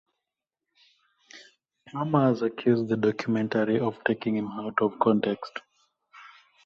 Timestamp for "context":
4.99-5.59